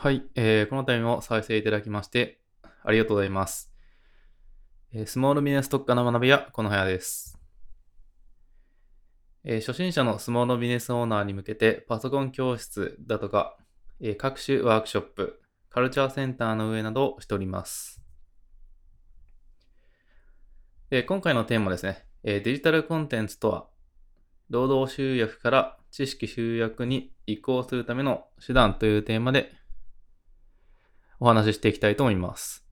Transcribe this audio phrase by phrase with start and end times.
[0.00, 2.38] はい、えーこの度も再生いただきまして、
[2.84, 3.72] ありがとうございます。
[4.92, 7.36] えースモールビジネス特化の学び屋、このはやです、
[9.42, 13.56] えー初心者のスモールビジネスオーナーに向けて、パソコン教室だとか、
[13.98, 18.00] えー各種ワークショップ、カルチャーセンターの運営などをしております。
[20.90, 23.66] で今回のテーマですね、えデジタルコンテンツとは、
[24.48, 29.57] 労働集約から知識集約に移行するための手段というテーマで
[31.20, 32.64] お話ししていきたいと思います。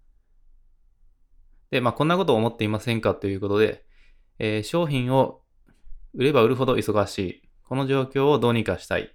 [1.70, 3.84] で、まあ、こんなことを思っていませんかということで、
[4.38, 5.42] えー商品を
[6.14, 7.42] 売れば売るほど忙しい。
[7.64, 9.14] この状況をどうにかしたい。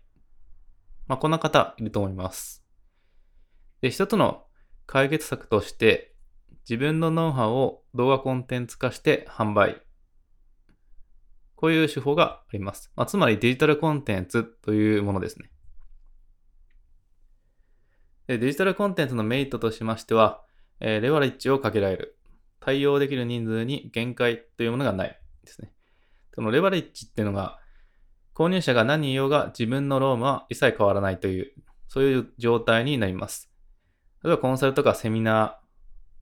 [1.07, 2.65] まあ、こんな方いると思います。
[3.81, 4.45] で、一つの
[4.85, 6.15] 解決策として、
[6.69, 9.81] 自分のノウハウを動画コンテンツ化して販売。
[11.55, 12.91] こういう手法があります。
[12.95, 15.49] まあ、つまりデジタルコンテンツというものですね。
[18.31, 20.41] でデジタルコンテンツのメリットとしましては、
[20.79, 22.17] えーレバレッジをかけられる。
[22.61, 25.73] 対応できる人数に限界というものがないですね。
[26.33, 27.59] そのレバレッジっていうのが、
[28.33, 31.51] 購入者が何人いようが自分のロームは一切変わらないという、
[31.89, 33.51] そういう状態になります。
[34.23, 35.59] 例えばコンサルとかセミナ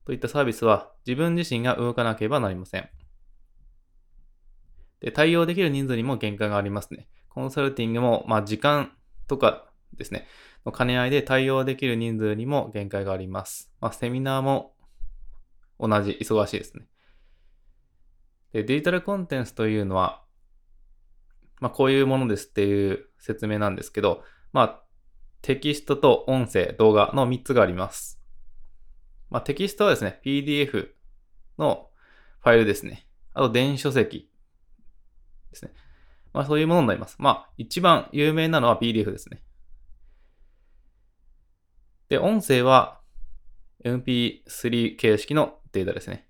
[0.02, 2.88] ーといったサービスは自分自身が動かなければなりません。
[5.00, 7.06] で、対応できる人数にも限界がありますね。
[7.28, 8.90] コンサルティングも、まあ時間
[9.28, 9.69] とか
[10.00, 10.26] ですね、
[10.66, 13.70] の兼ね合いで対応できる人数にも限界があります。
[13.80, 14.74] まあ、セミナーも
[15.78, 16.86] 同じ、忙しいですね。
[18.52, 20.22] で、デジタルコンテンツというのは、
[21.60, 24.82] まあ、こういうものですっていう説明なんですけど、まあ、
[25.42, 28.20] テキストと音声、動画の3つがあります。
[29.30, 30.88] まあ、テキストはですね、PDF
[31.58, 31.90] の
[32.40, 33.06] ファイルですね。
[33.32, 34.30] あと、電子書籍
[35.50, 35.72] ですね。
[36.32, 37.16] まあ、そういうものになります。
[37.18, 39.42] まあ、一番有名なのは PDF ですね。
[42.10, 43.00] で、音声は
[43.84, 46.26] MP3 形式のデータですね。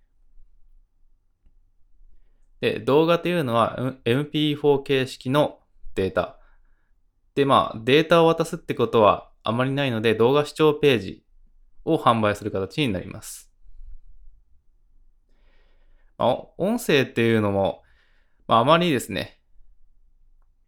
[2.61, 5.59] で、動画というのは MP4 形式の
[5.95, 6.39] データ。
[7.35, 11.25] で、まあ、データを渡すってことはあまりないので、動画視聴ページ
[11.87, 13.51] を販売する形になります。
[16.19, 17.83] まあ、音声っていうのも、
[18.47, 19.41] まあ、あまりですね、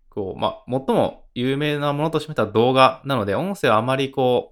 [0.08, 4.51] こう、まあ、最も有名なものとしましては動画なので、音声はあまりこ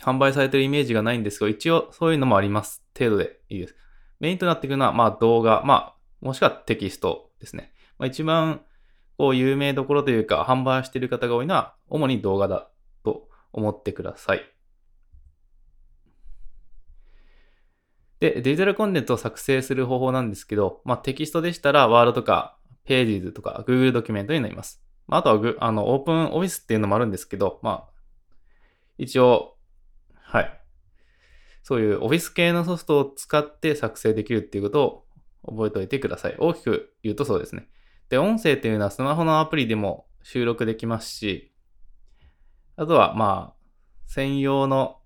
[0.00, 2.84] 販売されてるイメージがないんですが、一応そういうのもあります。
[2.96, 3.76] 程度でいいです。
[4.20, 7.72] メインとなってくるのは、まあ動画、まあ、もしくはテキストですね。
[7.98, 8.62] まあ一番、
[9.18, 12.70] こう、有名どころというか、販売している方が多いのは、主に動画だ
[13.04, 14.42] と思ってください。
[18.20, 24.80] で、デジタルコンテンツを作成する方法なんですけど、まあテキストでしたら、ワードとか、ページズとか、Google ドキュメントになります。
[25.08, 27.92] まああとはグ、あの、オープンオフィスっていうのもあるんですけど、まあ、
[28.98, 29.51] 一応、
[30.32, 30.60] はい。
[31.62, 35.06] そういうオフィス系のソフトを使って作成できるっていうこと
[35.44, 36.36] を覚えておいてください。
[36.38, 37.68] 大きく言うとそうですね。
[38.08, 41.52] で、音声っていうのはスマホのアプリでも収録できますし、
[42.76, 43.62] あとはまあ、
[44.06, 45.00] 専用の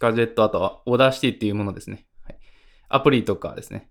[0.00, 2.06] ガジェット、あとは Audacity っていうものですね。
[2.22, 2.38] はい、
[2.88, 3.90] アプリとかですね。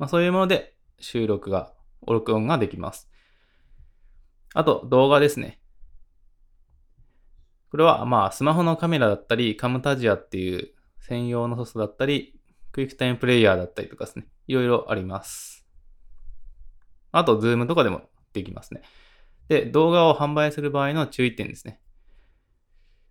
[0.00, 1.72] まあそういうもので収録が、
[2.08, 3.08] 録音ができます。
[4.52, 5.61] あと動画ですね。
[7.72, 12.38] これは、まあ、スマホのカメラだったり、 Camtasia っていう専用のソフトだったり、
[12.70, 14.26] QuickTime Player だったりとかですね。
[14.46, 15.66] いろいろあります。
[17.12, 18.02] あと、 Zoom とかでも
[18.34, 18.82] できますね。
[19.48, 21.80] で、動画を販売する場合の注意点ですね。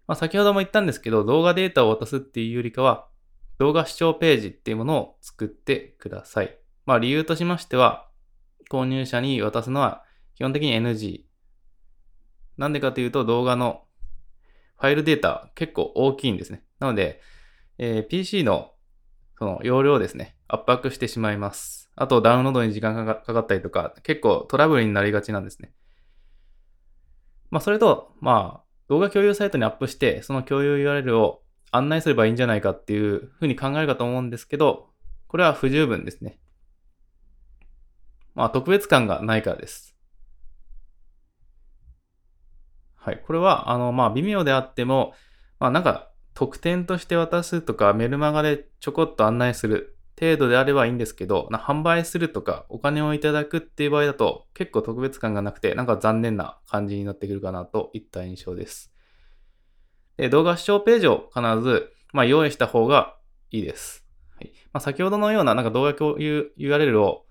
[0.05, 3.07] まあ、先ほども言ったんですけど、動画データを渡すっていうよりかは、
[3.57, 6.55] 動画視聴ページっていうものを作ってください。
[6.85, 8.07] まあ、理由としましては、
[8.69, 10.03] 購入者に渡すのは
[10.35, 11.23] 基本的に NG。
[12.57, 13.85] なんでかというと、動画の
[14.81, 16.63] ファイルデータ結構大きいんですね。
[16.79, 17.21] なので、
[17.77, 18.71] えー PC の
[19.37, 21.91] その容量をですね、圧迫してしまいます。
[21.95, 25.71] あとダウンロードに時間がかかったりとか、結構トラブルになりがちなんですね。
[27.51, 34.89] まあそれと、まあ動画共有サイトにアップして、その共有 URL を案内すればいいんじゃないかっていうふうに考えるかと思うんですけど、
[35.27, 36.39] これは不十分ですね。
[38.33, 39.95] まあ特別感がないからです。
[43.03, 43.23] はい。
[43.25, 45.13] これは、あの、まあ、微妙であっても、
[45.59, 58.93] まあ、なんか、特典として渡すとか、メルマガでちょこっと案内する程度であればいいんですけど、な販売するとか、お金をいただくっていう場合だと、結構特別感がなくて、なんか残念な感じになってくるかなといった印象です。
[60.17, 63.17] で、動画視聴ページを必ず、まあ、用意した方が
[63.49, 64.05] いいです。
[64.35, 64.51] はい。
[64.73, 67.25] まあ、先ほどのような、なんか動画共有 URL を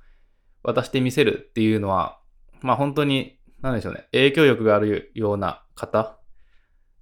[0.62, 2.18] 渡してみせるっていうのは、
[2.60, 6.18] まあ、本当になんでしょうね、影響力があるような方？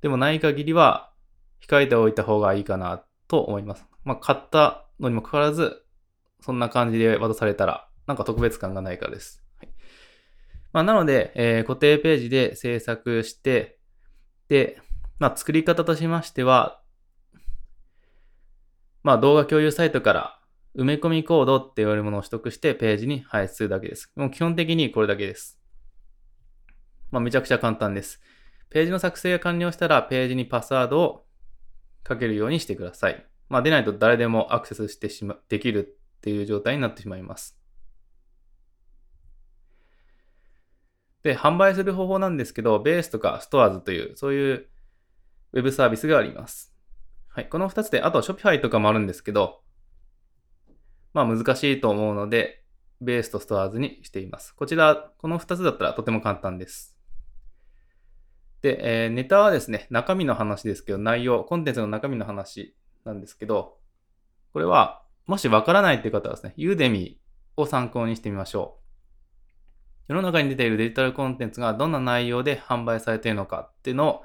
[0.01, 1.13] でもない限りは
[1.61, 3.87] 控えておいた方がいいかなと思います。
[4.05, 5.85] まあ、買ったのにもかかわらず、
[6.41, 9.45] そんな感じで渡されたら、なんか特別感がないからです。
[9.59, 9.69] はい
[10.73, 13.79] まあ、なので、えー、固定ページで制作して、
[14.49, 14.81] で、
[15.19, 16.81] まあ、作り方としましては、
[19.03, 20.41] まあ、動画共有サイトから
[20.77, 24.13] 埋め込みコードって言われるものを取得してページに配出するだけです。
[24.17, 25.61] もう基本的にこれだけです。
[27.11, 28.21] まあ、めちゃくちゃ簡単です。
[28.71, 31.27] ページの作成が完了したら、ページにパスワードを
[32.03, 33.27] かけるようにしてください。
[33.49, 37.59] まあ、でないと誰でもアクセスしてしま、できるっていう状態になってしまいます。
[41.23, 44.69] で、販売する方法なんですけど、ベースとかストアーズという、そういう
[45.53, 46.75] ウェブサービスがあります。
[47.29, 47.49] はい。
[47.49, 49.63] この2つで、あと Shopify とかもあるんですけど、
[51.15, 52.65] まあ難しいと思うので、
[53.01, 54.55] ベースとストアーズにしています。
[54.55, 56.98] こちら、この2つだったらとても簡単です。
[58.63, 62.75] で、えー、ネタはですね、中身の話ですけど、内容、コンテンツの中身の話
[63.05, 63.79] なんですけど、
[64.53, 68.79] これは、もしわからないっていう方はですね、ユーデミーを参考にしてみましょ
[70.09, 70.13] う。
[70.15, 74.23] 世の中に出ているデジタルコンテンツがどんな内容で販売されているのかっていうのを、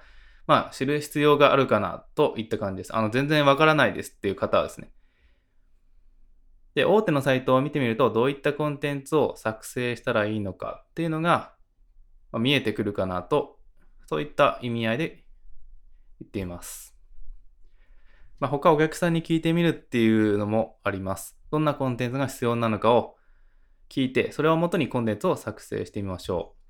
[0.47, 2.95] まあ、知る必要があるかなといった感じです。
[2.95, 4.91] あの、全然わからないですっていう方はですね。
[6.73, 11.53] で、大手のサイトを見てみると、どういったコンテンツを作成したらいいのかっていうのが、
[12.31, 13.59] まあ、見えてくるかなと
[14.07, 15.23] そういった意味合いで
[16.21, 16.95] 言っています。
[18.39, 21.37] まあ、他お客さんに聞いてみるっていうのもあります。
[21.49, 23.15] どんなコンテンツが必要なのかを
[23.89, 26.63] 聞いて、それをもとにコンテンツを作成してみましょう。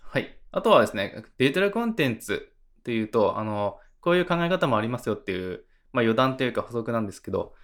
[0.00, 0.38] はい。
[0.52, 7.54] あとはですね、デジタルコンテンツっていうと、あの、こういう考え方もありますよっていう、まあ余談というか補足なんですけど、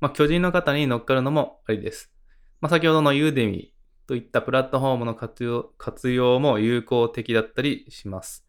[0.00, 2.12] まあ巨人の方に乗っかるのもありです。
[2.60, 3.71] まあ先ほどのユーデミ
[4.12, 8.44] といったプラットフォームの活用活用も有効的だったりします。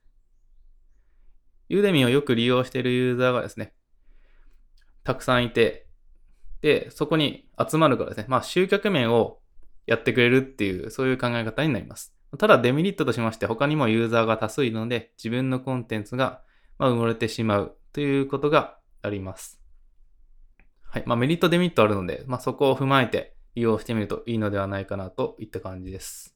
[1.70, 3.74] ユーデミをよく利用しているユーザーがですね、
[5.06, 5.88] たくさんいて、
[6.60, 9.40] で、そこに集まるからですね、まあ集客面を
[9.88, 12.14] やってくれるっていう、そういう考え方になります。
[12.38, 16.42] ただデメリットとしまして他にもユーザーが多数いるので、自分のコンテンツが、
[16.78, 19.62] ま埋もれてしまうということがあります。
[20.82, 21.04] はい。
[21.06, 26.36] まあメリットデメリットあるので、まあそこを踏まえて、利用してみるといいのではないかなといった感じです。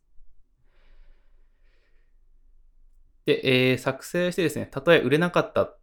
[3.25, 5.73] で、えー、作成してですね、たとえ売れなかった、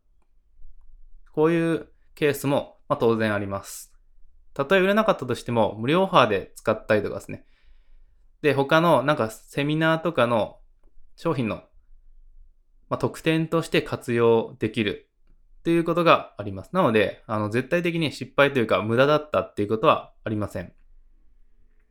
[1.33, 3.93] こういうケースも、まあ、当然あります。
[4.55, 7.45] たとえ売れなかったとしても、無料オファーで使ったりとかですね。
[8.41, 10.59] で、他のなんかセミナーとかの
[11.17, 11.57] 商品の、
[12.89, 15.11] まあ、特典として活用できる
[15.61, 16.71] っていうことがあります。
[16.73, 20.73] なので、あの、絶対的に失敗というか無駄だったっていうことはありません。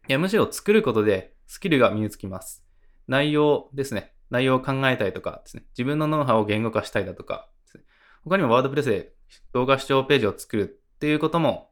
[0.07, 2.63] いや、むしろ作ることでスキルが身につきます。
[3.07, 4.13] 内容ですね。
[4.29, 5.63] 内容を考えたりとかですね。
[5.71, 7.83] 自分のノウハウを言語化したりだとかですね。
[8.23, 9.13] 他にもワードプレスで
[9.53, 10.63] 動画視聴ページを作る
[10.95, 11.69] っていうことも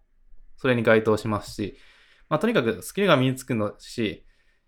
[0.58, 1.78] それに該当しますし、
[2.30, 4.26] まあ、とにかくスキルが身につくのし、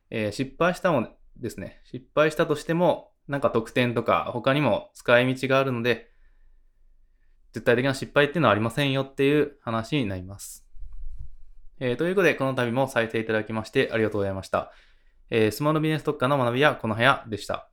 [0.09, 1.07] えー、失敗したも
[1.37, 6.11] ですね、失敗したとしても、なんか特典とか他にも使い道があるので、
[7.53, 10.62] 絶対的な失敗っていうのはありませんよっていう話になります。
[11.79, 14.71] えー、ということで、この度も再生いただきましてありがとうございました。
[15.29, 17.72] えー、スモールビジネス特化の学びはこの部屋でした。